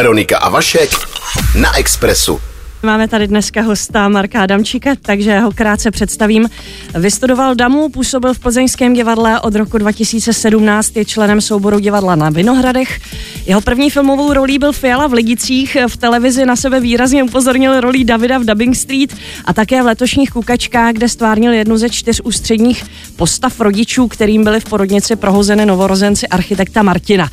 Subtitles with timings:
[0.00, 0.90] Veronika a Vašek
[1.54, 2.49] na Expressu.
[2.82, 6.50] Máme tady dneska hosta Marka Adamčíka, takže ho krátce představím.
[6.94, 13.00] Vystudoval DAMu, působil v plzeňském divadle od roku 2017, je členem souboru divadla na Vinohradech.
[13.46, 18.04] Jeho první filmovou rolí byl Fiala v Ligicích, v televizi na sebe výrazně upozornil rolí
[18.04, 22.84] Davida v Dubbing Street a také v letošních Kukačkách, kde stvárnil jednu ze čtyř ústředních
[23.16, 27.28] postav rodičů, kterým byli v porodnici prohozeny novorozenci architekta Martina.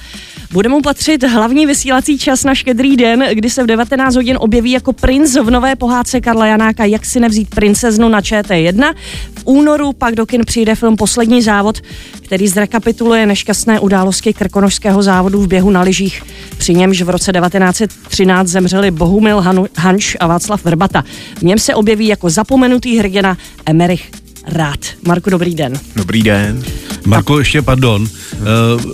[0.51, 4.71] Bude mu patřit hlavní vysílací čas na štědrý den, kdy se v 19 hodin objeví
[4.71, 8.93] jako princ v nové pohádce Karla Janáka Jak si nevzít princeznu na ČT1.
[9.39, 11.81] V únoru pak do kin přijde film Poslední závod,
[12.21, 16.23] který zrekapituluje nešťastné události krkonožského závodu v běhu na lyžích.
[16.57, 19.43] Při němž v roce 1913 zemřeli Bohumil
[19.77, 21.03] Hanš a Václav Vrbata.
[21.37, 24.11] V něm se objeví jako zapomenutý hrdina Emerich
[24.47, 24.79] Rád.
[25.07, 25.79] Marku, dobrý den.
[25.95, 26.63] Dobrý den.
[27.05, 28.07] Marko, ještě pardon,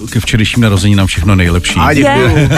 [0.09, 1.79] ke včerejším narozeninám všechno nejlepší.
[1.79, 2.49] A děkuji.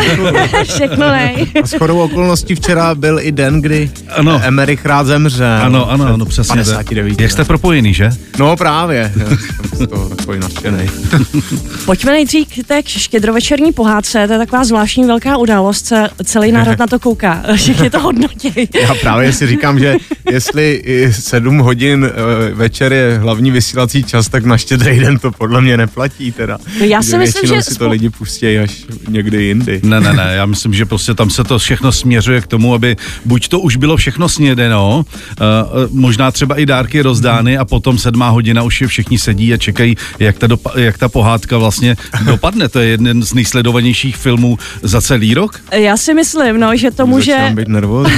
[0.63, 1.48] všechno nej.
[1.63, 4.41] A shodou okolností včera byl i den, kdy ano.
[4.43, 5.60] Emerich rád zemře.
[5.62, 6.54] Ano, ano, ano, přesně.
[6.55, 7.21] 59.
[7.21, 8.10] Jak jste propojený, že?
[8.40, 9.13] No právě.
[9.76, 10.90] jsem z toho takový nadšený.
[11.85, 16.87] Pojďme nejdřív k té štědrovečerní pohádce, to je taková zvláštní velká událost, celý národ na
[16.87, 18.54] to kouká, všichni to hodnotí.
[18.82, 19.95] Já právě si říkám, že
[20.32, 25.62] jestli sedm hodin eh, večer je hlavní vysílací čas, tak na štědrý den to podle
[25.62, 26.57] mě neplatí teda.
[26.79, 27.62] No já si myslím, že...
[27.62, 29.82] si to lidi pustí až někdy jindy.
[29.84, 32.95] Ne, ne, ne, já myslím, že prostě tam se to všechno směřuje k tomu, aby
[33.26, 35.45] buď to už bylo všechno snědeno, uh,
[35.91, 39.98] možná třeba i dárky rozdány a potom sedmá hodina už je všichni sedí a čekají,
[40.20, 42.70] jak ta, dopa- jak ta pohádka vlastně dopadne.
[42.70, 45.60] To je jeden z nejsledovanějších filmů za celý rok.
[45.72, 47.52] Já si myslím, no, že to může...
[47.54, 48.13] být nervózní.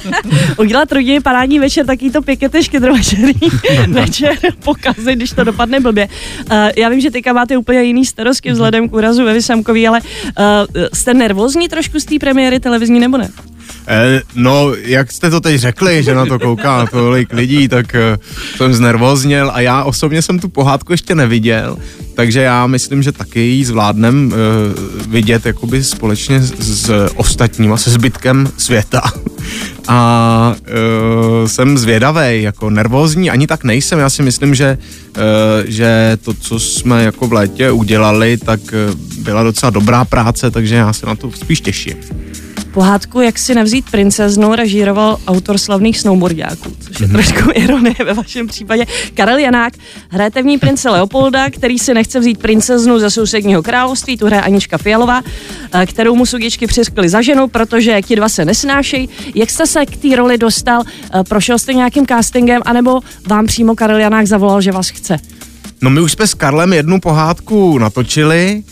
[0.58, 3.50] Udělat rodiny parádní večer, taký to pěkně štědrovečerní
[3.88, 6.08] večer pokazit, když to dopadne blbě.
[6.50, 10.00] Uh, já vím, že teďka máte úplně jiný starosti vzhledem k úrazu ve Vysamkový, ale
[10.00, 13.28] uh, jste nervózní trošku z té premiéry televizní nebo ne?
[13.86, 18.18] Eh, no, jak jste to teď řekli, že na to kouká tolik lidí, tak eh,
[18.56, 21.76] jsem znervozněl a já osobně jsem tu pohádku ještě neviděl,
[22.14, 24.36] takže já myslím, že taky ji zvládnem eh,
[25.08, 29.02] vidět jakoby společně s, s ostatníma, se zbytkem světa.
[29.88, 33.98] A uh, jsem zvědavý, jako nervózní ani tak nejsem.
[33.98, 34.78] Já si myslím, že,
[35.16, 35.22] uh,
[35.64, 38.60] že to, co jsme jako v létě udělali, tak
[39.18, 41.96] byla docela dobrá práce, takže já se na to spíš těším.
[42.72, 47.12] Pohádku Jak si nevzít princeznu režíroval autor slavných snowboardiáků, což je mm-hmm.
[47.12, 48.86] trošku ironie ve vašem případě.
[49.14, 49.72] Karel Janák,
[50.08, 54.42] hrajete v ní prince Leopolda, který si nechce vzít princeznu ze sousedního království, tu hraje
[54.42, 55.22] Anička Fialová,
[55.72, 59.08] eh, kterou mu sudičky přiskli za ženu, protože ti dva se nesnášejí.
[59.34, 60.82] Jak jste se k té roli dostal?
[61.14, 65.18] Eh, prošel jste nějakým castingem, anebo vám přímo Karel Janák zavolal, že vás chce?
[65.82, 68.62] No my už jsme s Karlem jednu pohádku natočili,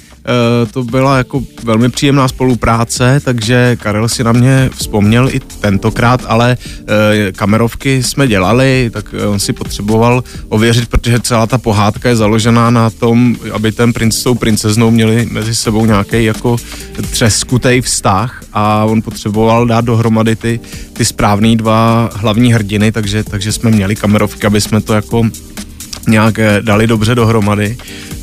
[0.73, 6.57] to byla jako velmi příjemná spolupráce, takže Karel si na mě vzpomněl i tentokrát, ale
[6.59, 12.17] eh, kamerovky jsme dělali, tak eh, on si potřeboval ověřit, protože celá ta pohádka je
[12.17, 16.57] založená na tom, aby ten princ s tou princeznou měli mezi sebou nějaký jako
[17.11, 20.61] třeskutej vztah a on potřeboval dát dohromady ty,
[20.93, 25.23] ty správný dva hlavní hrdiny, takže, takže jsme měli kamerovky, aby jsme to jako
[26.09, 27.77] nějak dali dobře dohromady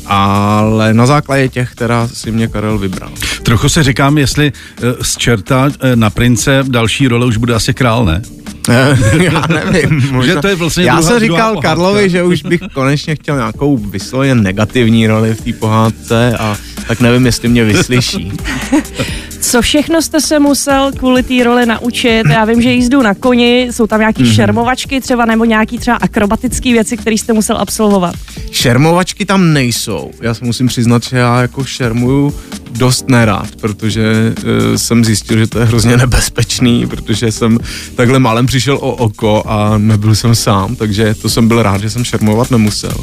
[0.06, 3.10] ale na základě těch, která si mě Karel vybral.
[3.42, 7.74] Trochu se říkám, jestli eh, z čerta eh, na prince další role už bude asi
[7.74, 8.22] král, ne?
[9.20, 10.08] Já nevím.
[10.12, 10.34] Možná.
[10.34, 14.34] Že to je vlastně Já jsem říkal Karlovi, že už bych konečně chtěl nějakou vysloveně
[14.34, 16.56] negativní roli v té pohádce a
[16.88, 18.32] tak nevím, jestli mě vyslyší.
[19.50, 22.22] Co všechno jste se musel kvůli té roli naučit?
[22.30, 24.34] Já vím, že jízdu na koni, jsou tam nějaký mm-hmm.
[24.34, 28.14] šermovačky třeba nebo nějaký třeba akrobatické věci, které jste musel absolvovat.
[28.50, 30.10] Šermovačky tam nejsou.
[30.20, 32.34] Já se musím přiznat, že já jako šermuju
[32.70, 37.58] dost nerád, protože uh, jsem zjistil, že to je hrozně nebezpečný, protože jsem
[37.94, 41.90] takhle málem přišel o oko a nebyl jsem sám, takže to jsem byl rád, že
[41.90, 42.94] jsem šermovat nemusel.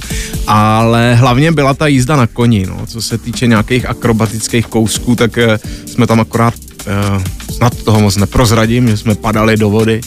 [0.47, 2.85] Ale hlavně byla ta jízda na koni, no.
[2.85, 5.43] co se týče nějakých akrobatických kousků, tak uh,
[5.85, 6.53] jsme tam akorát,
[6.87, 7.23] uh,
[7.55, 10.01] snad toho moc neprozradím, že jsme padali do vody,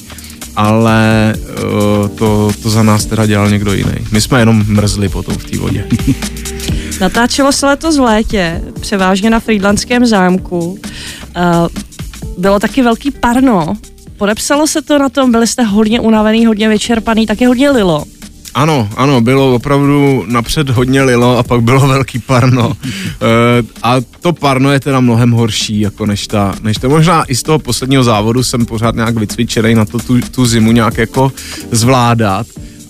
[0.56, 3.94] ale uh, to, to za nás teda dělal někdo jiný.
[4.12, 5.86] My jsme jenom mrzli potom v té vodě.
[7.00, 10.58] Natáčelo se letos v létě, převážně na Friedlandském zámku.
[10.70, 10.78] Uh,
[12.38, 13.74] bylo taky velký parno.
[14.16, 18.04] Podepsalo se to na tom, byli jste hodně unavený, hodně vyčerpaný, taky hodně lilo.
[18.56, 22.76] Ano, ano, bylo opravdu napřed hodně lilo a pak bylo velký parno.
[22.84, 26.88] e, a to parno je teda mnohem horší, jako než ta, než to.
[26.88, 30.72] Možná i z toho posledního závodu jsem pořád nějak vycvičený na to tu, tu zimu
[30.72, 31.32] nějak jako
[31.70, 32.46] zvládat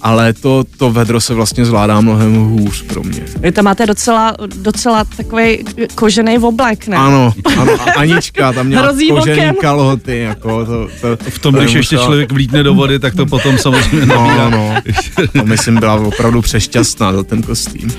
[0.07, 3.23] ale to, to vedro se vlastně zvládá mnohem hůř pro mě.
[3.41, 5.59] Vy to máte docela, docela takový
[5.95, 6.97] kožený oblek, ne?
[6.97, 9.55] Ano, ano, a Anička tam měla Hrozí kožený vlkem.
[9.61, 13.15] kalhoty, jako to, to, V tom, když to ještě musela- člověk vlítne do vody, tak
[13.15, 14.49] to potom samozřejmě nabírá.
[14.51, 14.75] No,
[15.19, 17.93] no, to myslím byla opravdu přešťastná za ten kostým.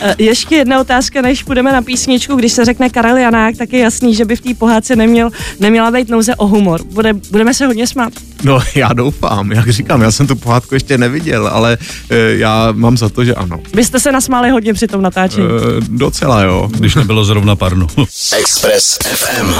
[0.00, 2.36] Eh, Ještě jedna otázka, než půjdeme na písničku.
[2.36, 5.30] Když se řekne Karel Janák, tak je jasný, že by v té pohádce neměl,
[5.60, 6.80] neměla být nouze o humor.
[6.84, 8.12] Bude, budeme se hodně smát.
[8.44, 11.78] No, já doufám, jak říkám, já jsem tu pohádku ještě neviděl, ale
[12.10, 13.60] e, já mám za to, že ano.
[13.74, 15.46] Vy jste se nasmáli hodně při tom natáčení.
[15.46, 15.50] E,
[15.88, 16.68] docela jo.
[16.72, 17.86] Když nebylo zrovna parnu.
[18.38, 19.54] Express FM.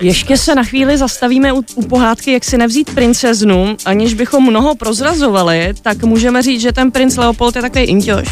[0.00, 4.74] Ještě se na chvíli zastavíme u, u pohádky, jak si nevzít princeznu, aniž bychom mnoho
[4.74, 8.28] prozrazovali, tak můžeme říct, že ten princ Leopold je takový inťoš.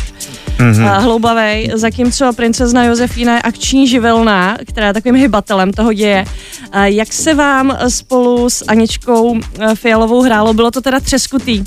[0.61, 1.01] Mm-hmm.
[1.01, 6.25] hloubavej, zatímco princezna Josefína je akční živelná, která je takovým hybatelem toho děje.
[6.73, 10.55] A jak se vám spolu s Aničkou eh, Fialovou hrálo?
[10.55, 11.65] Bylo to teda třeskutý.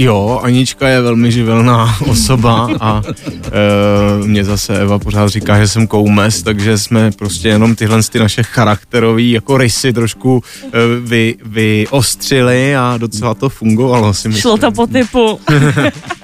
[0.00, 5.86] Jo, Anička je velmi živelná osoba a e, mě zase Eva pořád říká, že jsem
[5.86, 10.68] koumes, takže jsme prostě jenom tyhle ty naše charakterové jako rysy trošku e,
[11.00, 14.42] vy, vyostřili a docela to fungovalo si myslím.
[14.42, 15.40] Šlo to po typu.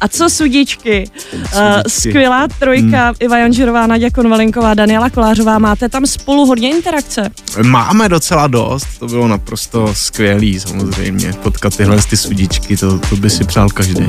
[0.00, 1.10] A co sudičky?
[1.32, 1.42] Uh,
[1.86, 3.14] skvělá trojka, hmm.
[3.20, 7.30] Iva Janžirová, Naděja Konvalinková, Daniela Kolářová, máte tam spolu hodně interakce.
[7.62, 13.30] Máme docela dost, to bylo naprosto skvělý samozřejmě, potkat tyhle ty sudičky, to, to by
[13.30, 14.06] si přál každý.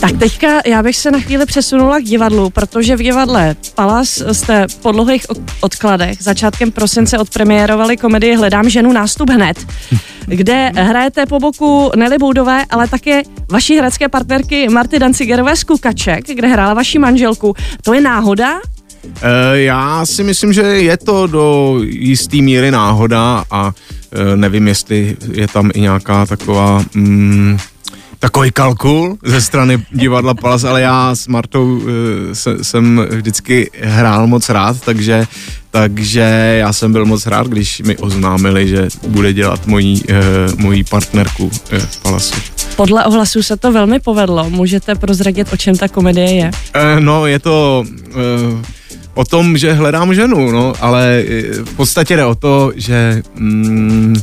[0.00, 4.66] Tak teďka já bych se na chvíli přesunula k divadlu, protože v divadle Palas jste
[4.82, 5.26] po dlouhých
[5.60, 9.66] odkladech začátkem prosince odpremiérovali komedii Hledám ženu nástup hned,
[10.26, 16.26] kde hrajete po boku Nelly Boudové, ale také vaší herecké partnerky Marty Dancigerové z Kukaček,
[16.26, 17.54] kde hrála vaši manželku.
[17.82, 18.60] To je náhoda?
[19.22, 23.72] E, já si myslím, že je to do jisté míry náhoda a
[24.12, 26.84] e, nevím, jestli je tam i nějaká taková...
[26.94, 27.58] Mm,
[28.18, 34.26] takový kalkul ze strany divadla Palas, ale já s Martou e, se, jsem vždycky hrál
[34.26, 35.26] moc rád, takže,
[35.70, 40.14] takže já jsem byl moc rád, když mi oznámili, že bude dělat mojí, e,
[40.56, 42.34] mojí partnerku e, v Palasu.
[42.76, 44.50] Podle ohlasů se to velmi povedlo.
[44.50, 46.50] Můžete prozradit, o čem ta komedie je?
[47.00, 47.84] No, je to
[49.14, 51.24] o tom, že hledám ženu, no, ale
[51.64, 54.16] v podstatě jde o to, že mm,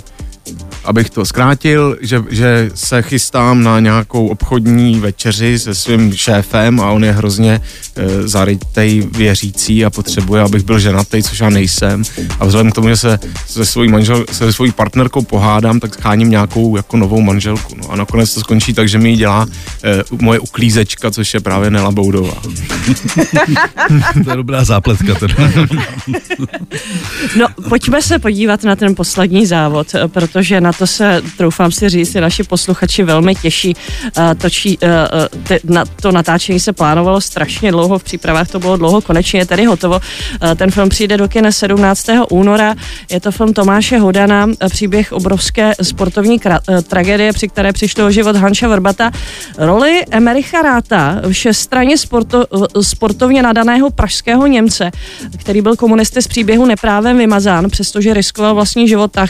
[0.83, 6.91] abych to zkrátil, že, že se chystám na nějakou obchodní večeři se svým šéfem a
[6.91, 7.61] on je hrozně
[7.95, 12.03] e, zarytej věřící a potřebuje, abych byl ženatý, což já nejsem.
[12.39, 16.29] A vzhledem k tomu, že se se svojí, manžel, se svojí partnerkou pohádám, tak cháním
[16.29, 17.75] nějakou jako novou manželku.
[17.77, 19.47] No a nakonec to skončí tak, že mi ji dělá
[19.83, 22.33] e, moje uklízečka, což je právě Nela Boudová.
[24.23, 25.15] to je dobrá zápletka.
[25.15, 25.35] Teda.
[27.37, 31.89] No, pojďme se podívat na ten poslední závod, eh, protože na to se, troufám si
[31.89, 33.75] říct, naši posluchači velmi těší.
[34.37, 34.77] Točí,
[35.43, 39.45] te, na to natáčení se plánovalo strašně dlouho, v přípravách to bylo dlouho, konečně je
[39.45, 39.99] tedy hotovo.
[40.55, 42.09] Ten film přijde do kina 17.
[42.29, 42.75] února.
[43.11, 48.35] Je to film Tomáše Hodana, příběh obrovské sportovní kra- tragédie, při které přišlo o život
[48.35, 49.11] Hanša Vrbata.
[49.57, 52.45] Roli Emericha Ráta, všestranně sporto,
[52.81, 54.91] sportovně nadaného pražského Němce,
[55.37, 59.29] který byl komunisty z příběhu neprávem vymazán, přestože riskoval vlastní život, tak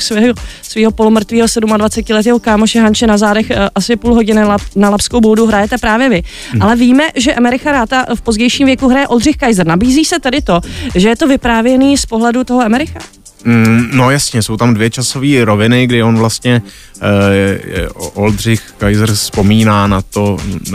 [0.61, 4.41] svého polomrtvého 27-letého kámoše Hanče na zádech eh, asi půl hodiny
[4.75, 6.23] na Lapskou boudu hrajete právě vy.
[6.51, 6.61] Hmm.
[6.61, 9.67] Ale víme, že Emericha Ráta v pozdějším věku hraje Oldřich Kaiser.
[9.67, 10.61] Nabízí se tedy to,
[10.95, 12.99] že je to vyprávěný z pohledu toho Emericha?
[13.45, 16.61] Mm, no jasně, jsou tam dvě časové roviny, kdy on vlastně
[17.01, 20.37] eh, Oldřich Kaiser vzpomíná na to,
[20.69, 20.73] eh,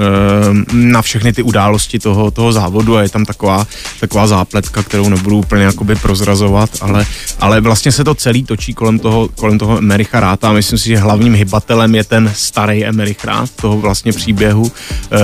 [0.73, 3.67] na všechny ty události toho, toho závodu a je tam taková,
[4.01, 7.07] taková zápletka, kterou nebudu úplně jakoby prozrazovat, ale,
[7.41, 10.89] ale vlastně se to celý točí kolem toho, kolem toho Emericha Ráta a myslím si,
[10.89, 14.73] že hlavním hybatelem je ten starý Emerich Rát toho vlastně příběhu
[15.13, 15.19] eh,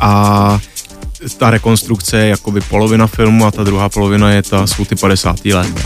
[0.00, 0.58] a
[1.38, 5.44] ta rekonstrukce je jakoby polovina filmu a ta druhá polovina je ta, jsou ty 50.
[5.44, 5.80] léta.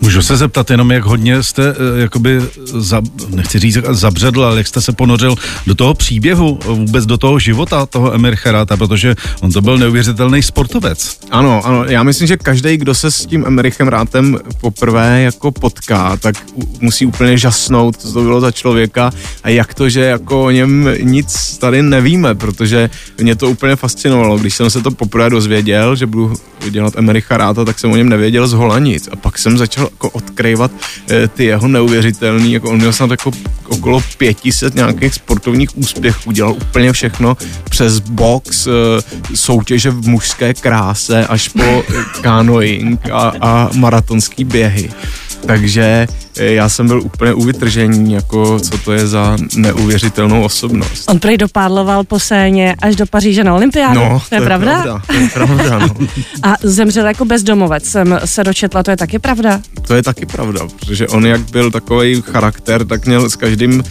[0.00, 4.66] Můžu se zeptat jenom, jak hodně jste, eh, jakoby, za, nechci říct zabředl, ale jak
[4.66, 5.34] jste se ponořil
[5.66, 10.42] do toho příběhu, vůbec do toho života toho Emir Charáta, protože on to byl neuvěřitelný
[10.42, 11.18] sportovec.
[11.30, 16.16] Ano, ano, já myslím, že každý, kdo se s tím Emerichem Rátem poprvé jako potká,
[16.16, 16.36] tak
[16.80, 19.10] musí úplně žasnout, co to bylo za člověka
[19.42, 22.90] a jak to, že jako o něm nic tady nevíme, protože
[23.20, 24.38] mě to úplně fascinovalo.
[24.38, 26.34] Když jsem se to poprvé dozvěděl, že budu
[26.70, 29.08] dělat Emericha Ráta, tak jsem o něm nevěděl z hola nic.
[29.12, 30.70] A pak jsem začal jako odkrývat
[31.10, 33.30] eh, ty jeho neuvěřitelný, jako on měl snad jako
[33.68, 37.36] okolo 500 nějakých sportovních úspěchů, dělal úplně všechno
[37.70, 38.70] přes box, eh,
[39.34, 41.84] soutěže v mužské kráse až po
[42.20, 44.90] kanoing a, a maratonský běhy.
[45.46, 46.06] Takže
[46.38, 51.10] eh, já jsem byl úplně u vytržení, jako co to je za neuvěřitelnou osobnost.
[51.10, 54.00] On prej dopádloval po scéně až do Paříže na olympiádu.
[54.00, 54.82] No, to je, pravda?
[54.82, 55.02] pravda.
[55.06, 55.88] To je pravda, no.
[56.42, 59.60] A zemřel jako bezdomovec, jsem se dočetla, to je taky pravda?
[59.86, 63.84] To je taky pravda, protože on jak byl takový charakter, tak měl s každým e,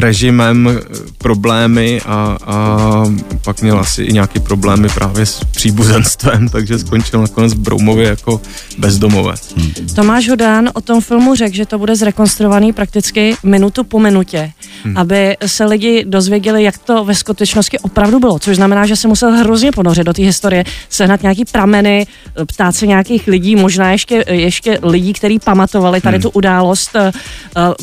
[0.00, 3.04] režimem eh, problémy a, a
[3.44, 8.40] pak měl asi i nějaký problémy právě s příbuzenstvem, takže skončil nakonec v Broumově jako
[8.78, 9.54] bezdomovec.
[9.56, 9.72] Hmm.
[9.94, 14.52] Tomáš Hodán o tom filmu řekl, že to bude zrekonstruovaný prakticky minutu po minutě,
[14.84, 14.96] hmm.
[14.96, 19.30] aby se lidi dozvěděli, jak to ve skutečnosti opravdu bylo, což znamená, že se musel
[19.30, 22.06] hrozně ponořit do té historie, sehnat nějaký prameny,
[22.46, 26.22] ptát se nějakých lidí, možná ještě, ještě lidí, kteří pamatovali tady hmm.
[26.22, 26.90] tu událost.
[26.96, 27.12] Eh,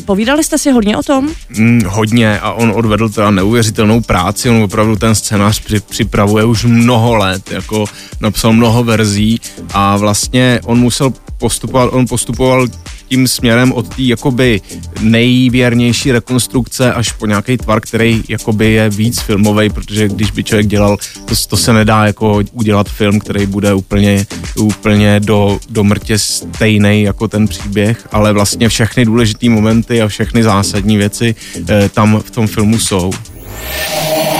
[0.04, 1.28] povídali jste si hodně o tom?
[1.50, 7.14] Hmm, hodně a on odvedl teda neuvěřitelnou práci, on opravdu ten scénář připravuje už mnoho
[7.14, 7.84] let, jako
[8.20, 9.40] napsal mnoho verzí
[9.72, 12.66] a vlastně on musel postupovat, on postupoval
[13.08, 14.60] tím směrem od té jakoby
[15.00, 20.66] nejvěrnější rekonstrukce až po nějaký tvar, který jakoby je víc filmový, protože když by člověk
[20.66, 26.18] dělal, to, to se nedá jako udělat film, který bude úplně, úplně do, do mrtě
[26.18, 31.34] stejný jako ten příběh, ale vlastně všechny důležité momenty a všechny zásadní věci
[31.68, 33.12] eh, tam v tom filmu jsou.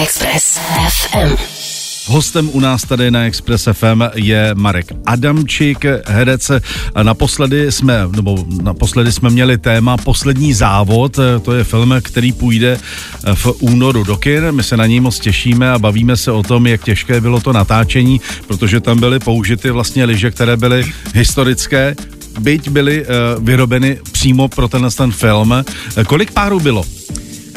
[0.03, 0.59] Express
[0.89, 1.58] FM.
[2.09, 6.51] Hostem u nás tady na Express FM je Marek Adamčík, herec.
[7.03, 12.79] Naposledy jsme, nebo naposledy jsme měli téma Poslední závod, to je film, který půjde
[13.35, 14.53] v únoru do kin.
[14.53, 17.53] My se na něj moc těšíme a bavíme se o tom, jak těžké bylo to
[17.53, 20.85] natáčení, protože tam byly použity vlastně lyže, které byly
[21.15, 21.97] historické,
[22.41, 25.55] byť byly uh, vyrobeny přímo pro tenhle ten film.
[26.07, 26.85] Kolik párů bylo?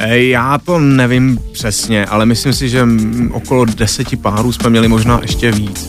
[0.07, 2.87] Já to nevím přesně, ale myslím si, že
[3.31, 5.87] okolo deseti párů jsme měli možná ještě víc.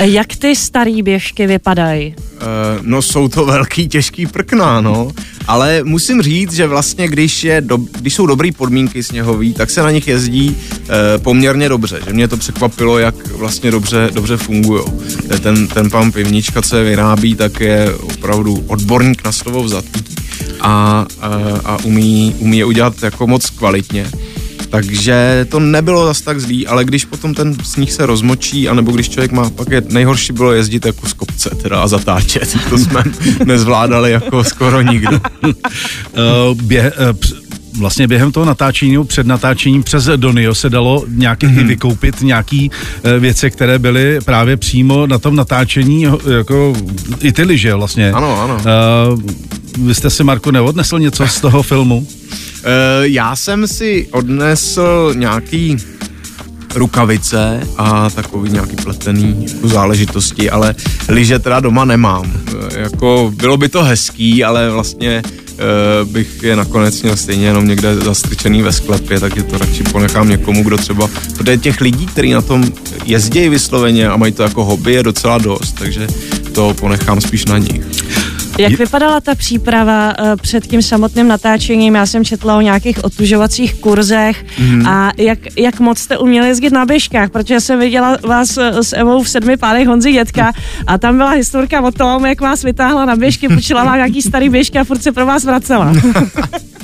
[0.00, 2.14] Jak ty starý běžky vypadají?
[2.16, 2.46] Uh,
[2.82, 5.12] no jsou to velký, těžký prkna, no.
[5.46, 9.82] Ale musím říct, že vlastně když, je do, když jsou dobré podmínky sněhový, tak se
[9.82, 10.86] na nich jezdí uh,
[11.22, 12.00] poměrně dobře.
[12.06, 14.82] Že mě to překvapilo, jak vlastně dobře, dobře fungují.
[15.42, 19.99] Ten, ten pan Pivnička, co je vyrábí, tak je opravdu odborník na slovo vzatý
[20.60, 21.06] a,
[21.64, 24.06] a, umí, umí je udělat jako moc kvalitně.
[24.70, 29.08] Takže to nebylo zas tak zlý, ale když potom ten sníh se rozmočí, anebo když
[29.08, 32.56] člověk má, pak je nejhorší bylo jezdit jako z kopce teda a zatáčet.
[32.70, 33.02] To jsme
[33.44, 35.20] nezvládali jako skoro nikdo.
[35.44, 37.39] Eh, bě, eh,
[37.78, 41.66] vlastně během toho natáčení, před natáčením přes Donio se dalo nějaký mm-hmm.
[41.66, 42.70] vykoupit nějaký
[43.04, 46.06] e, věci, které byly právě přímo na tom natáčení,
[46.38, 46.74] jako
[47.22, 48.12] i ty liže vlastně.
[48.12, 48.56] Ano, ano.
[48.60, 52.06] E, vy jste si, Marko, neodnesl něco z toho filmu?
[52.64, 55.76] E, já jsem si odnesl nějaký
[56.74, 60.74] rukavice a takový nějaký pletený jako záležitosti, ale
[61.08, 62.32] liže teda doma nemám.
[62.74, 65.22] E, jako bylo by to hezký, ale vlastně
[65.60, 69.82] Eh, bych je nakonec měl stejně jenom někde zastrčený ve sklepě, tak je to radši
[69.82, 72.64] ponechám někomu, kdo třeba, protože těch lidí, kteří na tom
[73.04, 76.06] jezdí vysloveně a mají to jako hobby, je docela dost, takže
[76.52, 77.89] to ponechám spíš na nich.
[78.60, 81.94] Jak vypadala ta příprava uh, před tím samotným natáčením?
[81.94, 84.86] Já jsem četla o nějakých otužovacích kurzech mm.
[84.86, 88.96] a jak, jak moc jste uměli jezdit na běžkách, protože jsem viděla vás eh, s
[88.96, 90.52] Evou v sedmi pádech Honzi Jetka
[90.86, 94.48] a tam byla historka o tom, jak vás vytáhla na běžky, počila vám nějaký starý
[94.48, 95.92] běžky a furt se pro vás vracela.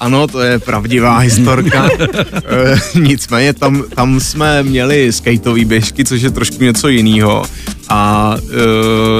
[0.00, 1.88] Ano, to je pravdivá historka.
[2.34, 7.44] e, nicméně tam, tam jsme měli skateové běžky, což je trošku něco jiného.
[7.88, 8.34] A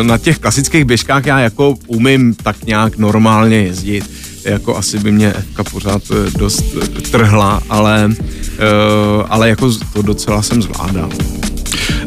[0.00, 4.10] e, na těch klasických běžkách já jako umím tak nějak normálně jezdit.
[4.44, 6.64] Jako asi by mě Evka pořád e, dost
[7.10, 8.10] trhla, ale,
[8.58, 11.10] e, ale jako to docela jsem zvládal.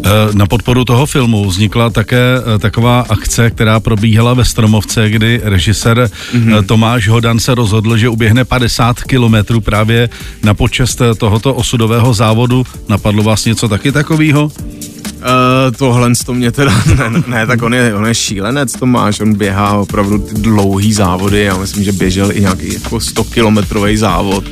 [0.03, 5.41] Eh, na podporu toho filmu vznikla také eh, taková akce, která probíhala ve Stromovce, kdy
[5.44, 6.65] režisér mm-hmm.
[6.65, 10.10] Tomáš Hodan se rozhodl, že uběhne 50 kilometrů právě
[10.44, 12.65] na počest tohoto osudového závodu.
[12.89, 14.51] Napadlo vás něco taky takového?
[15.20, 19.34] Uh, tohle to mě teda, ne, ne, tak on je, on je šílenec Tomáš, on
[19.34, 24.44] běhá opravdu ty dlouhý závody, já myslím, že běžel i nějaký jako 100 kilometrový závod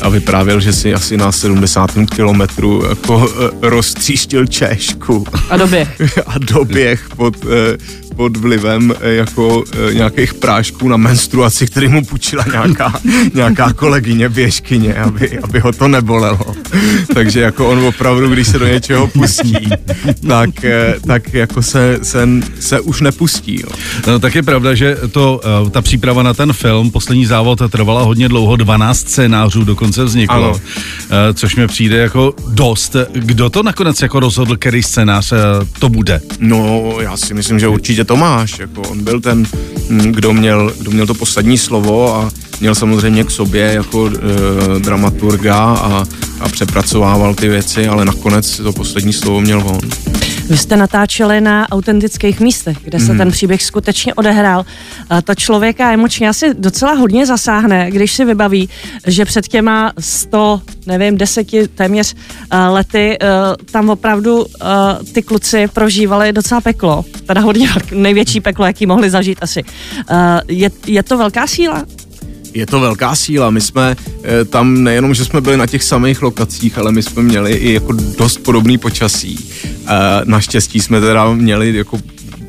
[0.00, 3.26] a vyprávěl, že si asi na 70 kilometrů jako uh,
[3.62, 5.26] roztříštil češku.
[5.50, 6.18] A doběh.
[6.26, 7.50] a doběh pod, uh,
[8.16, 13.00] pod vlivem eh, jako e, nějakých prášků na menstruaci, který mu půjčila nějaká,
[13.34, 16.54] nějaká kolegyně běžkyně, aby, aby ho to nebolelo.
[17.14, 19.68] Takže jako on opravdu, když se do něčeho pustí,
[20.28, 22.28] tak, e, tak jako se, se,
[22.60, 23.60] se už nepustí.
[23.60, 23.68] Jo.
[24.06, 25.40] No, tak je pravda, že to,
[25.70, 31.34] ta příprava na ten film, poslední závod, trvala hodně dlouho, 12 scénářů dokonce vzniklo, ano.
[31.34, 32.96] což mi přijde jako dost.
[33.12, 35.32] Kdo to nakonec jako rozhodl, který scénář
[35.78, 36.20] to bude?
[36.38, 39.46] No, já si myslím, že určitě to Tomáš, jako on byl ten,
[39.88, 44.80] mm, kdo měl, kdo měl to poslední slovo a měl samozřejmě k sobě jako e,
[44.80, 46.04] dramaturga a,
[46.40, 49.80] a přepracovával ty věci, ale nakonec to poslední slovo měl on.
[50.52, 53.18] Vy jste natáčeli na autentických místech, kde se mm.
[53.18, 54.64] ten příběh skutečně odehrál.
[55.10, 58.68] A to člověka emočně asi docela hodně zasáhne, když si vybaví,
[59.06, 63.28] že před těma 100, nevím, deseti téměř uh, lety uh,
[63.72, 64.46] tam opravdu uh,
[65.12, 67.04] ty kluci prožívali docela peklo.
[67.26, 69.62] Teda hodně největší peklo, jaký mohli zažít asi.
[69.62, 70.16] Uh,
[70.48, 71.84] je, je to velká síla?
[72.54, 73.50] Je to velká síla.
[73.50, 77.22] My jsme e, tam nejenom, že jsme byli na těch samých lokacích, ale my jsme
[77.22, 79.50] měli i jako dost podobný počasí.
[79.64, 79.70] E,
[80.24, 81.98] naštěstí jsme teda měli jako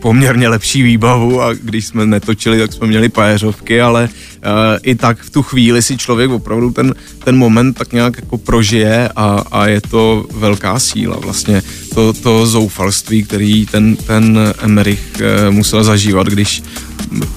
[0.03, 4.50] poměrně lepší výbavu a když jsme netočili, tak jsme měli pajeřovky, ale uh,
[4.83, 9.10] i tak v tu chvíli si člověk opravdu ten, ten moment tak nějak jako prožije
[9.15, 11.63] a, a je to velká síla vlastně
[11.95, 16.63] to, to zoufalství, který ten, ten Emerich musel zažívat, když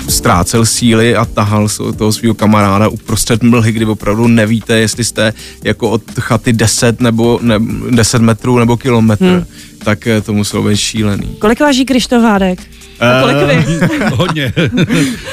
[0.09, 5.33] ztrácel síly a tahal toho svého kamaráda uprostřed mlhy, kdy opravdu nevíte, jestli jste
[5.65, 7.55] jako od chaty 10 nebo ne,
[7.91, 9.25] 10 metrů nebo kilometr.
[9.25, 9.45] Hmm
[9.87, 11.37] tak eh, to muselo být šílený.
[11.39, 12.59] Kolik váží Krištof Hádek?
[13.01, 13.81] A kolik vy?
[14.15, 14.53] Hodně.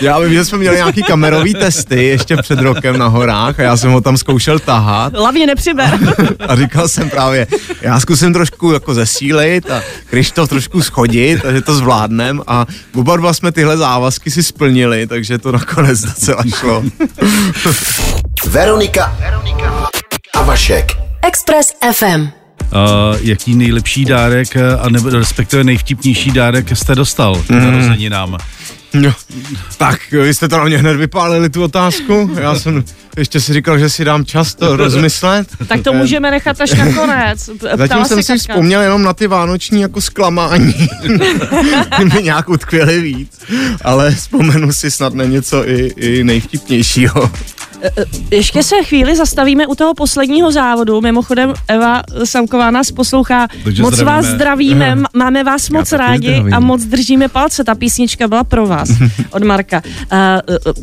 [0.01, 3.77] já vím, že jsme měli nějaký kamerový testy ještě před rokem na horách a já
[3.77, 5.13] jsem ho tam zkoušel tahat.
[5.13, 5.99] Hlavně nepřiber.
[6.47, 7.47] a říkal jsem právě,
[7.81, 12.65] já zkusím trošku jako zesílit a Krištof trošku schodit, takže to zvládnem a
[12.95, 16.83] oba dva jsme tyhle závazky si splnili, takže to nakonec docela šlo.
[18.47, 19.89] Veronika, Veronika
[20.33, 20.91] a Vašek.
[21.21, 27.49] Express FM uh, jaký nejlepší dárek, eh, a nebo respektive nejvtipnější dárek jste dostal k
[27.49, 27.59] mm.
[27.59, 28.37] narozeninám?
[28.93, 29.13] No,
[29.77, 32.31] tak vy jste to na mě hned vypálili tu otázku.
[32.41, 32.83] Já jsem
[33.17, 35.47] ještě si říkal, že si dám čas to rozmyslet.
[35.67, 37.49] tak to můžeme nechat až na konec.
[37.77, 40.89] Zatím jsem si vzpomněl jenom na ty vánoční jako zklamání.
[42.13, 43.39] mi nějak utkvěli víc.
[43.83, 47.31] Ale vzpomenu si snad na něco i, i nejvtipnějšího.
[47.83, 51.01] Eh, ještě se chvíli zastavíme u toho posledního závodu.
[51.01, 53.47] Mimochodem Eva Samková nás poslouchá.
[53.63, 54.21] Takže moc zdravíme.
[54.21, 56.53] vás zdravíme, máme vás moc rádi zdravím.
[56.53, 57.63] a moc držíme palce.
[57.63, 58.89] Ta písnička byla pro vás
[59.31, 59.81] od Marka.
[60.11, 60.19] Uh,
[60.67, 60.73] uh,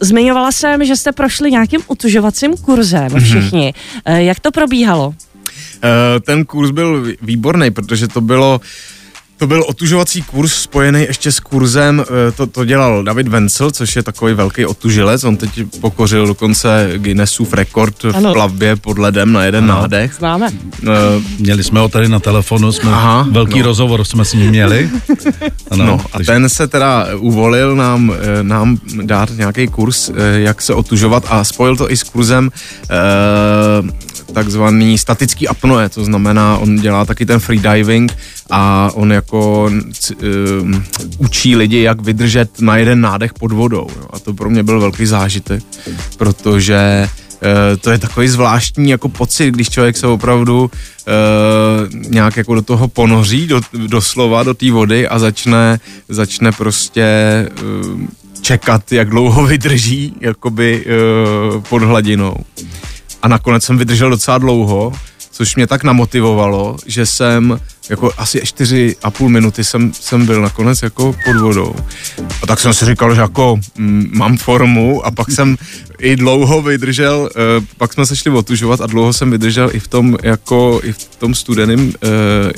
[0.00, 3.20] Zmiňovala jsem, že jste prošli nějakým utužovacím kurzem mhm.
[3.20, 3.74] všichni.
[4.06, 4.16] Mm-hmm.
[4.16, 5.14] Jak to probíhalo?
[6.20, 8.60] Ten kurz byl výborný, protože to bylo
[9.38, 13.96] to byl otužovací kurz spojený ještě s kurzem, eh, to, to dělal David Vencel, což
[13.96, 18.32] je takový velký otužilec, on teď pokořil dokonce Guinnessův rekord v ano.
[18.32, 19.80] plavbě pod ledem na jeden ano.
[19.80, 20.14] nádech.
[20.18, 20.48] Známe.
[20.82, 20.88] Uh,
[21.38, 23.64] měli jsme ho tady na telefonu, jsme Aha, velký no.
[23.64, 24.90] rozhovor jsme s ním měli.
[25.70, 30.74] Ano, no, a ten se teda uvolil nám, eh, nám dát nějaký kurz, jak se
[30.74, 32.50] otužovat a spojil to i s kurzem
[33.82, 33.88] uh,
[34.32, 38.16] takzvaný statický apnoe, to znamená, on dělá taky ten freediving
[38.50, 40.76] a on jako uh,
[41.18, 43.86] učí lidi, jak vydržet na jeden nádech pod vodou.
[43.96, 44.06] Jo.
[44.10, 45.62] A to pro mě byl velký zážitek,
[46.16, 47.08] protože
[47.42, 52.62] Uh, to je takový zvláštní jako pocit, když člověk se opravdu uh, nějak jako do
[52.62, 57.06] toho ponoří, do, doslova do té vody a začne, začne prostě
[57.62, 58.00] uh,
[58.40, 62.34] čekat, jak dlouho vydrží jakoby uh, pod hladinou
[63.22, 64.92] a nakonec jsem vydržel docela dlouho,
[65.30, 70.42] což mě tak namotivovalo, že jsem jako asi čtyři a půl minuty jsem, jsem byl
[70.42, 71.74] nakonec jako pod vodou.
[72.42, 75.56] A tak jsem si říkal, že jako mm, mám formu a pak jsem
[75.98, 79.88] i dlouho vydržel, uh, pak jsme se šli otužovat a dlouho jsem vydržel i v
[79.88, 81.92] tom jako i v tom studeném uh,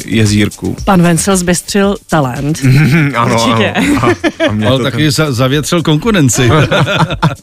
[0.07, 0.77] jezírku.
[0.85, 2.59] Pan Vencel zbystřil talent.
[3.17, 3.71] ano, Určitě.
[3.71, 3.99] ano.
[4.03, 5.11] A, a Ale taky ten...
[5.11, 6.51] za, zavětřil konkurenci.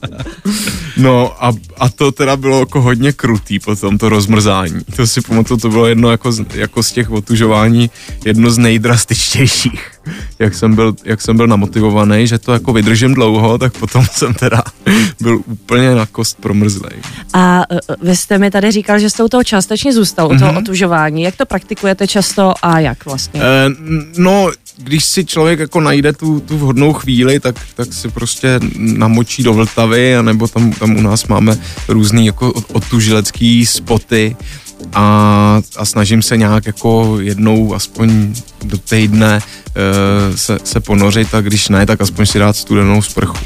[0.97, 4.81] no a, a to teda bylo jako hodně krutý potom to rozmrzání.
[4.95, 7.76] To si pamatuju, to bylo jedno jako, jako z těch otužování
[8.25, 9.97] jedno z nejdrastičtějších
[10.39, 14.33] jak jsem byl, jak jsem byl namotivovaný, že to jako vydržím dlouho, tak potom jsem
[14.33, 14.63] teda
[15.21, 16.93] byl úplně na kost promrzlej.
[17.33, 20.51] A e, vy jste mi tady říkal, že jste u toho částečně zůstal, u toho
[20.51, 20.57] mm-hmm.
[20.57, 21.21] otužování.
[21.21, 23.41] Jak to praktikujete často a jak vlastně?
[23.41, 23.69] E,
[24.17, 29.43] no, když si člověk jako najde tu, tu vhodnou chvíli, tak, tak si prostě namočí
[29.43, 34.35] do Vltavy, anebo tam, tam u nás máme různý jako otužilecký spoty,
[34.93, 41.41] a, a snažím se nějak jako jednou aspoň do týdne uh, se, se ponořit a
[41.41, 43.37] když ne, tak aspoň si dát studenou sprchu.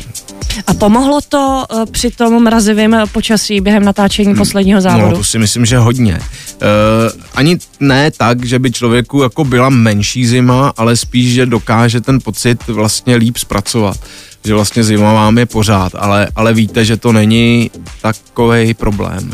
[0.67, 4.37] A pomohlo to uh, při tom mrazivém počasí během natáčení hmm.
[4.37, 5.11] posledního závodu?
[5.11, 6.19] No, to si myslím, že hodně.
[6.19, 12.01] Uh, ani ne tak, že by člověku jako byla menší zima, ale spíš, že dokáže
[12.01, 13.97] ten pocit vlastně líp zpracovat
[14.45, 19.33] že vlastně zima vám je pořád, ale, ale víte, že to není takový problém.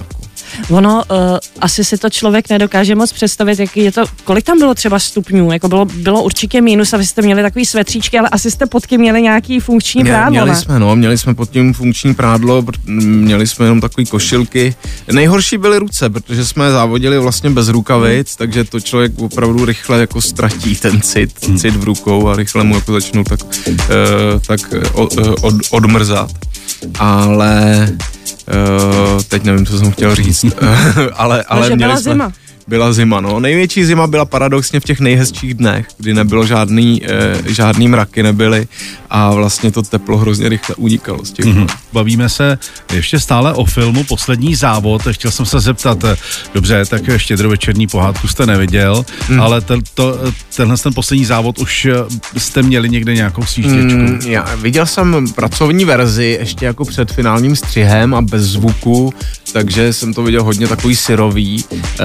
[0.69, 1.17] Ono, uh,
[1.61, 5.51] asi si to člověk nedokáže moc představit, jaký je to, kolik tam bylo třeba stupňů,
[5.51, 8.85] jako bylo, bylo určitě mínus a vy jste měli takový svetříčky, ale asi jste pod
[8.87, 10.55] tím měli nějaký funkční Mě, prádlo, měli ne?
[10.55, 14.75] jsme, no, měli jsme pod tím funkční prádlo, pr- měli jsme jenom takový košilky.
[15.11, 18.35] Nejhorší byly ruce, protože jsme závodili vlastně bez rukavic, Hmm.
[18.37, 22.75] takže to člověk opravdu rychle jako ztratí ten cit, cit v rukou a rychle mu
[22.75, 23.79] jako začnou tak, uh,
[24.47, 24.59] tak
[24.93, 26.31] od, od, odmrzat.
[26.99, 30.45] Ale uh, teď nevím, co jsem chtěl říct,
[31.13, 32.33] ale, ale že měli byla jsme, zima.
[32.67, 33.39] Byla zima, no.
[33.39, 38.67] Největší zima byla paradoxně v těch nejhezčích dnech, kdy nebylo žádný, eh, žádný mraky nebyly
[39.09, 41.67] a vlastně to teplo hrozně rychle unikalo z těch Mhm.
[41.93, 42.57] Bavíme se
[42.93, 45.01] ještě stále o filmu Poslední závod.
[45.11, 46.17] Chtěl jsem se zeptat, eh,
[46.53, 49.41] dobře, tak štědrovečerní pohádku jste neviděl, Mhm.
[49.41, 50.19] ale ten, to,
[50.55, 51.93] tenhle ten poslední závod už eh,
[52.39, 53.97] jste měli někde nějakou sížděčku.
[53.99, 59.13] Mm, já viděl jsem pracovní verzi ještě jako před finálním střihem a bez zvuku,
[59.53, 62.03] takže jsem to viděl hodně takový syrový, eh,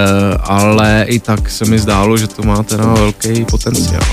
[0.53, 4.03] ale i tak se mi zdálo, že to má teda velký potenciál.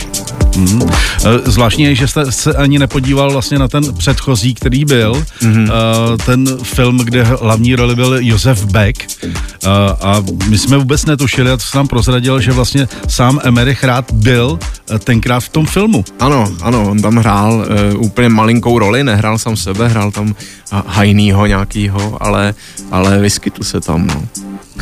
[0.57, 0.83] Mm.
[1.25, 5.65] Eh, Zvláštní je, že jste se ani nepodíval vlastně na ten předchozí, který byl, Mhm.
[5.65, 6.17] mm-hmm.
[6.27, 9.69] ten film, kde hlavní roli byl Josef Beck Eh,
[10.01, 14.13] a my jsme vůbec netušili, a to se nám prozradil, že vlastně sám Emerich Rád
[14.13, 14.59] byl
[15.05, 16.05] tenkrát v tom filmu.
[16.21, 20.35] Ano, ano, on tam hrál uh, úplně malinkou roli, nehrál sám sebe, hrál tam
[20.73, 22.55] ha- hajnýho nějakýho, ale,
[22.91, 24.23] ale vyskytl se tam, no.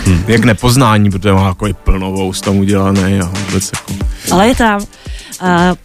[0.07, 0.23] Hm.
[0.29, 4.05] Jak nepoznání, protože má jako plnovou tam udělaný a vůbec jako...
[4.31, 4.81] Ale je tam.
[5.43, 5.77] Uh,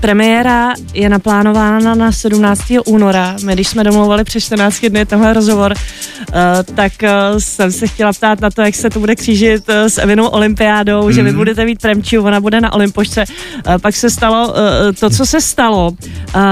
[0.00, 2.62] premiéra je naplánována na 17.
[2.86, 3.36] února.
[3.44, 6.34] My, když jsme domluvali před 14 dny tenhle rozhovor, uh,
[6.74, 9.98] tak uh, jsem se chtěla ptát na to, jak se to bude křížit uh, s
[9.98, 11.12] Evinou olympiádou, mm.
[11.12, 13.24] že vy budete mít premčiu, ona bude na olympošce.
[13.66, 14.54] Uh, pak se stalo uh,
[15.00, 15.90] to, co se stalo.
[15.90, 16.42] Uh,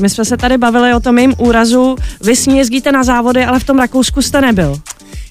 [0.00, 1.96] my jsme se tady bavili o tom jejím úrazu.
[2.20, 4.76] Vy s ní jezdíte na závody, ale v tom Rakousku jste nebyl.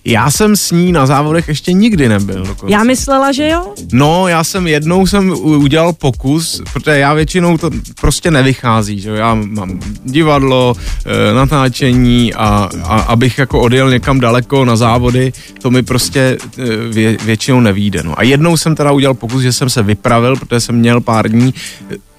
[0.05, 2.45] Já jsem s ní na závodech ještě nikdy nebyl.
[2.45, 2.73] Dokonce.
[2.73, 3.73] Já myslela, že jo?
[3.91, 7.69] No, já jsem jednou jsem udělal pokus, protože já většinou to
[8.01, 9.15] prostě nevychází, že jo?
[9.15, 15.71] já mám divadlo, e, natáčení a, a abych jako odjel někam daleko na závody, to
[15.71, 18.03] mi prostě e, vě, většinou nevíde.
[18.03, 18.19] No.
[18.19, 21.53] A jednou jsem teda udělal pokus, že jsem se vypravil, protože jsem měl pár dní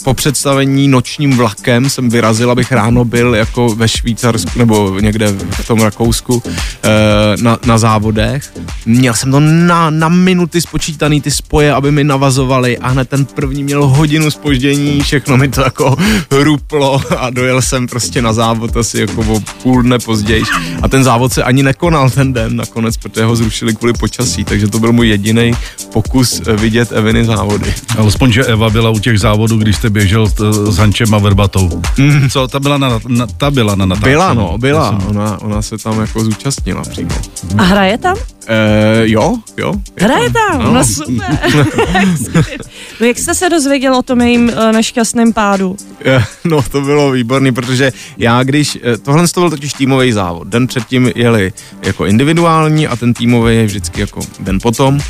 [0.04, 5.66] po představení nočním vlakem jsem vyrazil, abych ráno byl jako ve Švýcarsku nebo někde v
[5.66, 6.42] tom Rakousku
[6.82, 8.52] e, na, na závodech.
[8.86, 13.24] Měl jsem to na, na minuty spočítaný ty spoje, aby mi navazovali a hned ten
[13.24, 15.96] první měl hodinu spoždění, všechno mi to jako
[16.30, 20.42] ruplo a dojel jsem prostě na závod asi jako o půl dne později
[20.82, 24.68] a ten závod se ani nekonal ten den nakonec, protože ho zrušili kvůli počasí, takže
[24.68, 25.52] to byl můj jediný
[25.92, 27.74] pokus eh, vidět Eviny závody.
[27.98, 31.82] Alespoň, že Eva byla u těch závodů, když jste běžel t- s Hančem a Verbatou.
[31.98, 32.30] Mm.
[32.30, 34.12] Co, ta byla na, na, ta byla na natáčení.
[34.12, 37.10] Byla no, byla, jsem- ona, ona se tam jako zúčastnila přímo.
[37.58, 38.16] A hraje tam?
[38.48, 39.74] E, jo, jo.
[40.00, 40.84] je Hraje tam, no, No.
[40.84, 41.38] super.
[43.00, 45.76] no jak jste se dozvěděl o tom jejím uh, nešťastném pádu?
[46.04, 50.48] Eh, No, to bylo výborný, protože já když, eh, tohle to byl totiž týmový závod,
[50.48, 51.52] den předtím jeli
[51.82, 55.00] jako individuální a ten týmový je vždycky jako den potom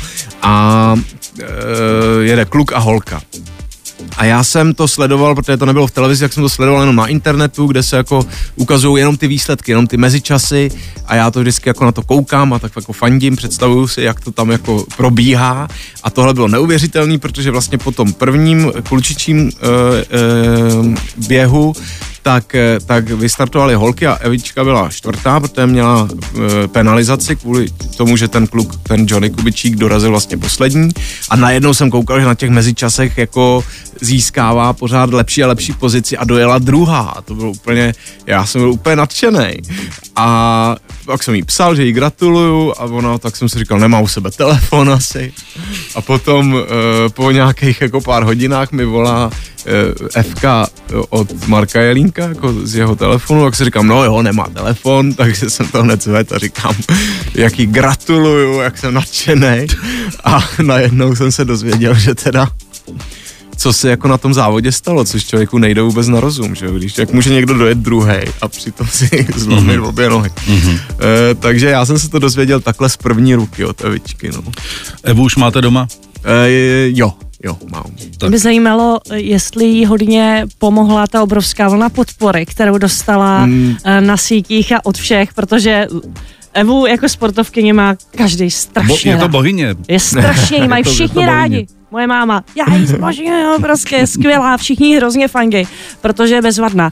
[0.41, 0.95] a
[1.39, 3.21] e, jede kluk a holka.
[4.17, 6.95] A já jsem to sledoval, protože to nebylo v televizi, tak jsem to sledoval jenom
[6.95, 10.71] na internetu, kde se jako ukazují jenom ty výsledky, jenom ty mezičasy.
[11.05, 14.19] A já to vždycky jako na to koukám a tak jako fandím, představuju si, jak
[14.19, 15.67] to tam jako probíhá.
[16.03, 19.51] A tohle bylo neuvěřitelné, protože vlastně po tom prvním klučičím uh,
[20.79, 20.95] uh,
[21.27, 21.73] běhu
[22.25, 28.17] tak, eh, tak vystartovali holky a Evička byla čtvrtá, protože měla e, penalizaci kvůli tomu,
[28.17, 30.89] že ten kluk, ten Johnny Kubičík dorazil vlastně poslední.
[31.29, 33.63] A najednou jsem koukal, že na těch mezičasech jako
[34.01, 36.99] získává pořád lepší a lepší pozici a dojela druhá.
[36.99, 37.93] A to bylo úplně,
[38.25, 39.61] já jsem byl úplně nadšený.
[40.15, 43.99] A pak jsem jí psal, že jí gratuluju a ona, tak jsem si říkal, nemá
[43.99, 45.33] u sebe telefon asi.
[45.95, 49.29] A potom e, po nějakých jako pár hodinách mi volá
[50.21, 50.43] FK
[51.09, 55.49] od Marka Jelínka jako z jeho telefonu, tak si říkám, no jo, nemá telefon, takže
[55.49, 56.75] jsem to hned zvedl a říkám,
[57.35, 59.67] jak jí gratuluju, jak jsem nadšený
[60.23, 62.47] a najednou jsem se dozvěděl, že teda
[63.57, 66.73] co se jako na tom závodě stalo, což člověku nejde vůbec na rozum, že jo?
[66.73, 69.87] když jak může někdo dojet druhý a přitom si zlomit mm-hmm.
[69.87, 70.29] obě nohy.
[70.29, 70.79] Mm-hmm.
[71.31, 74.31] E, takže já jsem se to dozvěděl takhle z první ruky od Evičky.
[74.31, 74.43] No.
[75.03, 75.87] Evu už máte doma?
[76.25, 76.47] E,
[76.93, 77.83] jo, jo, mám.
[78.17, 78.29] Tak.
[78.29, 83.75] Mě zajímalo, jestli jí hodně pomohla ta obrovská vlna podpory, kterou dostala hmm.
[83.99, 85.87] na sítích a od všech, protože
[86.53, 89.31] Evu jako sportovkyně má každý strašně Bo, je to rád.
[89.31, 89.75] bohyně.
[89.87, 91.67] Je strašně, jí mají Je to- je to všichni rádi.
[91.95, 95.51] Moje máma, já jí zbožňuju, prostě skvělá, všichni hrozně fajn
[96.01, 96.91] protože je bezvadná.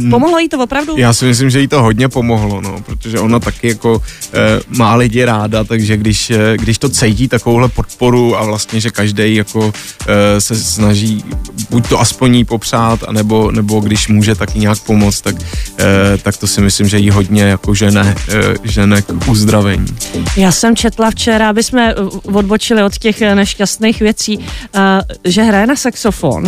[0.00, 0.96] Uh, pomohlo jí to opravdu?
[0.96, 4.94] Já si myslím, že jí to hodně pomohlo, no, protože ona taky jako e, má
[4.94, 9.72] lidi ráda, takže když, e, když to cítí takovouhle podporu a vlastně, že každý jako
[10.06, 11.24] e, se snaží
[11.70, 15.36] buď to aspoň jí popřát, anebo, nebo když může taky nějak pomoct, tak,
[15.78, 19.86] e, tak to si myslím, že jí hodně jako žene, e, žene k uzdravení.
[20.36, 21.94] Já jsem četla včera, aby jsme
[22.32, 24.82] odbočili od těch nešťastných věcí, e,
[25.24, 26.46] že hraje na saxofon.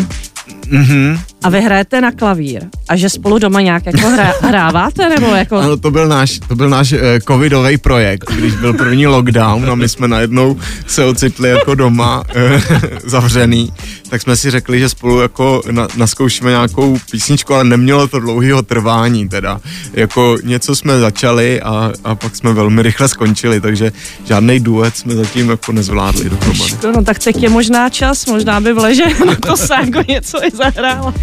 [0.71, 1.21] Mm-hmm.
[1.43, 5.57] A vy hrajete na klavír a že spolu doma nějak jako hra, hráváte nebo jako...
[5.57, 9.75] Ano, to byl náš, to byl náš uh, covidový projekt, když byl první lockdown a
[9.75, 10.57] my jsme najednou
[10.87, 13.73] se ocitli jako doma uh, zavřený,
[14.11, 18.63] tak jsme si řekli, že spolu jako na, naskoušíme nějakou písničku, ale nemělo to dlouhého
[18.63, 19.61] trvání teda.
[19.93, 23.93] Jako něco jsme začali a, a pak jsme velmi rychle skončili, takže
[24.25, 26.75] žádný duet jsme zatím jako nezvládli dohromady.
[26.97, 30.45] No tak teď je možná čas, možná by v leže na to se jako něco
[30.45, 31.15] i zahrálo.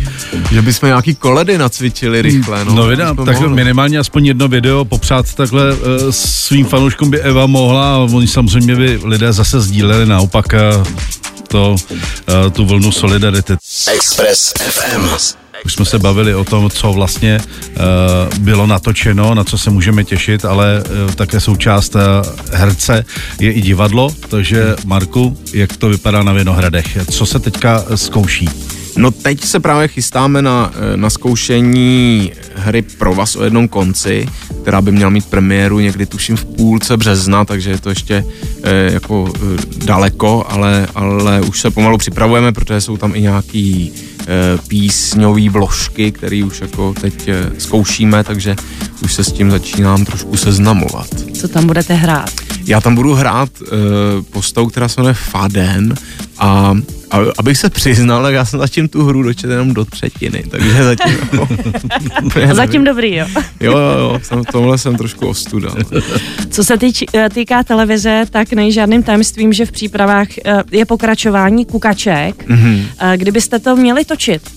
[0.52, 2.66] Že bychom nějaký koledy nacvičili rychle.
[2.66, 3.56] No, no videa, tak mohli.
[3.56, 8.76] minimálně aspoň jedno video popřát takhle uh, svým fanouškům by Eva mohla a oni samozřejmě
[8.76, 10.88] by lidé zase sdíleli naopak uh,
[11.48, 13.54] to, uh, tu vlnu solidarity.
[13.94, 15.08] Express FM.
[15.66, 20.04] Už jsme se bavili o tom, co vlastně uh, bylo natočeno, na co se můžeme
[20.04, 22.02] těšit, ale uh, také součást uh,
[22.52, 23.06] herce
[23.40, 26.98] je i divadlo, takže Marku, jak to vypadá na Vinohradech?
[27.12, 28.50] Co se teďka zkouší?
[28.98, 34.28] No teď se právě chystáme na, eh, na zkoušení hry Pro vás o jednom konci,
[34.62, 38.26] která by měla mít premiéru někdy tuším v půlce března, takže je to ještě
[38.64, 43.92] e, jako e, daleko, ale, ale už se pomalu připravujeme, protože jsou tam i nějaký
[44.22, 48.56] e, písňové vložky, které už jako teď e, zkoušíme, takže
[49.04, 51.08] už se s tím začínám trošku seznamovat.
[51.34, 52.47] Co tam budete hrát?
[52.68, 53.66] Já tam budu hrát e,
[54.22, 55.94] postavu, která se jmenuje Faden
[56.38, 56.74] a
[57.12, 60.84] a, abych se přiznal, tak já jsem zatím tu hru dočetl jenom do třetiny, takže
[60.84, 61.14] zatím
[62.40, 63.26] jako, Zatím dobrý, jo?
[63.60, 65.70] jo, jo, jo, jsem, tomhle jsem trošku ostuda.
[66.50, 70.86] Co se týč, eh, týká televize, tak není žádným tajemstvím, že v přípravách eh, je
[70.86, 72.50] pokračování kukaček.
[72.50, 72.86] Mm-hmm.
[73.16, 74.57] Kdybyste to měli točit, Eh,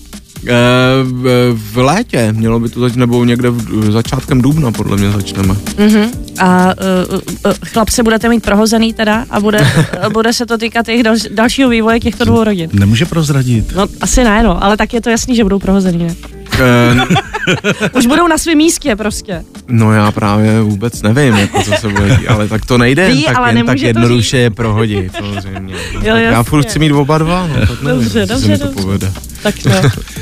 [1.53, 5.53] v létě mělo by to začít, nebo někde v začátkem dubna podle mě začneme.
[5.53, 6.09] Uh-huh.
[6.39, 9.67] A uh, uh, chlap se budete mít prohozený teda a bude,
[10.13, 12.69] bude se to týkat těch dal, dalšího vývoje těchto dvou rodin.
[12.73, 13.75] Nemůže prozradit.
[13.75, 16.15] No asi ne, no, ale tak je to jasný, že budou prohozený, ne?
[17.93, 19.43] Už budou na svém místě prostě.
[19.67, 23.23] No já právě vůbec nevím, jako co se bude dít, ale tak to nejde Ví,
[23.23, 25.75] tak ale jen tak jednoduše je prohodit, samozřejmě.
[26.01, 29.11] Jo, já furt chci mít oba dva, no, tak nevím, dobře, dobře, to povede.
[29.43, 29.69] Tak to,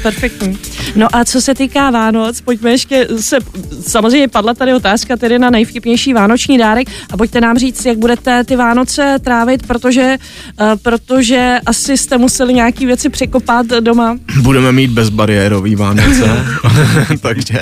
[0.02, 0.58] perfektní.
[0.96, 3.38] No a co se týká Vánoc, pojďme ještě se,
[3.82, 8.44] samozřejmě padla tady otázka tedy na nejvtipnější vánoční dárek a pojďte nám říct, jak budete
[8.44, 10.18] ty Vánoce trávit, protože,
[10.62, 14.18] uh, protože asi jste museli nějaký věci překopat doma.
[14.42, 16.29] Budeme mít bezbariérový Vánoce,
[17.22, 17.60] takže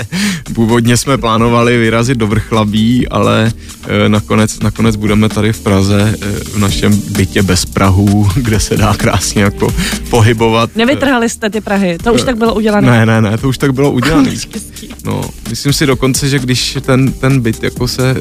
[0.53, 6.39] původně jsme plánovali vyrazit do Vrchlabí, ale uh, nakonec, nakonec budeme tady v Praze uh,
[6.53, 9.73] v našem bytě bez Prahu, kde se dá krásně jako
[10.09, 10.69] pohybovat.
[10.75, 12.91] Nevytrhali jste ty Prahy, to už tak bylo udělané.
[12.91, 14.31] Ne, ne, ne, to už tak bylo udělané.
[15.05, 18.15] No, myslím si dokonce, že když ten, ten byt jako se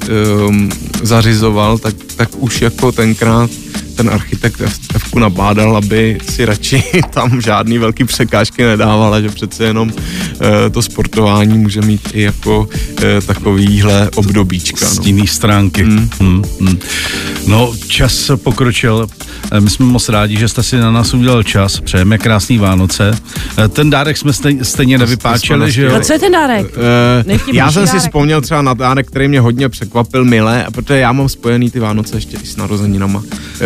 [0.48, 0.70] um,
[1.02, 3.50] zařizoval, tak, tak už jako tenkrát
[3.96, 4.62] ten architekt
[4.94, 9.92] Evku nabádal, aby si radši tam žádný velký překážky nedával, že přece jenom
[10.66, 12.68] e, to sportování může mít i jako
[13.02, 14.86] e, takovýhle obdobíčka.
[14.86, 15.26] Z no.
[15.26, 15.82] stránky.
[15.82, 16.10] Hmm.
[16.20, 16.78] Hmm, hmm.
[17.46, 19.06] No, čas pokročil.
[19.52, 21.80] Eh, my jsme moc rádi, že jste si na nás udělal čas.
[21.80, 23.18] Přejeme krásný Vánoce.
[23.68, 26.00] Ten dárek jsme stejně, nevypáčeli, že jo?
[26.00, 26.66] co je ten dárek?
[27.52, 28.00] Já jsem dárek.
[28.00, 31.80] si vzpomněl třeba na dárek, který mě hodně překvapil milé, protože já mám spojený ty
[31.80, 33.22] Vánoce ještě i s narozeninama,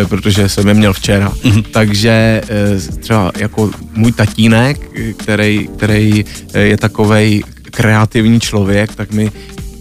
[0.08, 1.28] protože jsem je měl včera.
[1.30, 1.64] Mm-hmm.
[1.70, 9.30] Takže eh, třeba jako můj tatínek, který, který eh, je takovej kreativní člověk, tak mi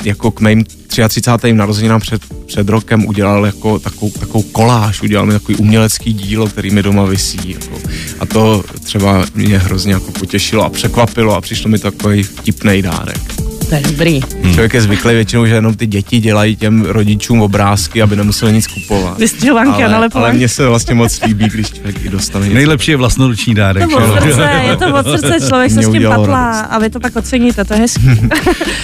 [0.04, 0.64] jako k mým
[1.08, 1.54] 33.
[1.54, 6.72] narozeninám před, před rokem udělal jako takovou, takovou koláž, udělal mi takový umělecký dílo, který
[6.72, 7.40] mi doma visí.
[7.52, 7.80] Jako.
[8.20, 13.39] A to třeba mě hrozně jako potěšilo a překvapilo a přišlo mi takový vtipný dárek.
[13.70, 14.20] To je dobrý.
[14.44, 14.54] Hmm.
[14.54, 18.68] Člověk je zvyklý většinou, že jenom ty děti dělají těm rodičům obrázky, aby nemuseli nic
[18.68, 19.18] kupovat.
[19.18, 22.56] Vystěhovanky ale, ale mně se vlastně moc líbí, když člověk i dostane něco.
[22.56, 23.90] Nejlepší je vlastnoruční dárek.
[23.90, 27.00] To od srdce, je to od srdce, člověk se s tím patlá a vy to
[27.00, 28.02] pak oceníte, to je hezký.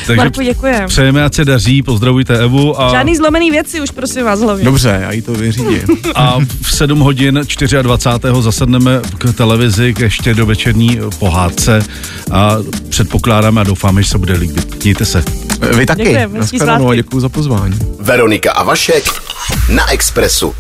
[0.08, 0.88] Takže Marku, děkujem.
[0.88, 2.82] Přejeme, ať se daří, pozdravujte Evu.
[2.82, 2.92] A...
[2.92, 4.66] Žádný zlomený věci už prosím vás hlavně.
[4.66, 5.82] Dobře, já jí to vyřídím.
[6.16, 7.42] a v 7 hodin
[7.82, 8.42] 24.
[8.42, 11.80] zasedneme k televizi k ještě do večerní pohádce
[12.32, 12.58] a
[12.90, 14.75] předpokládáme a doufáme, že se bude líbit.
[14.84, 15.24] Mějte se.
[15.78, 16.18] Vy taky.
[16.52, 17.80] Děkuji, děkuji za pozvání.
[18.00, 19.04] Veronika a Vašek
[19.70, 20.56] na Expressu.